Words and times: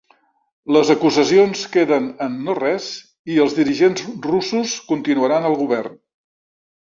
Les 0.75 0.87
acusacions 0.93 1.61
queden 1.75 2.07
en 2.27 2.39
no 2.47 2.55
res 2.59 2.87
i 3.33 3.37
els 3.43 3.55
dirigents 3.59 4.07
russos 4.29 4.75
continuaran 4.93 5.49
al 5.51 5.59
govern 5.63 6.01